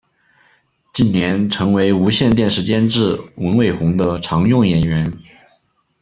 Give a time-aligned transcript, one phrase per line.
[0.95, 5.15] 近年曾为无线电视监制文伟鸿的常用演员。